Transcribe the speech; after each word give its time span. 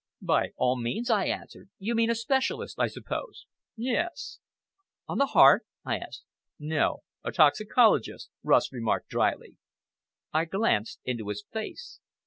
"By 0.23 0.49
all 0.57 0.77
means," 0.81 1.11
I 1.11 1.25
answered; 1.27 1.69
"you 1.77 1.93
mean 1.93 2.09
a 2.09 2.15
specialist, 2.15 2.79
I 2.79 2.87
suppose?" 2.87 3.45
"Yes!" 3.77 4.39
"On 5.07 5.19
the 5.19 5.27
heart?" 5.27 5.63
I 5.85 5.97
asked. 5.99 6.23
"No! 6.57 7.03
a 7.23 7.31
toxicologist!" 7.31 8.31
Rust 8.41 8.71
remarked 8.71 9.09
dryly. 9.09 9.57
I 10.33 10.45
glanced 10.45 11.01
into 11.05 11.27
his 11.27 11.45
face. 11.53 11.99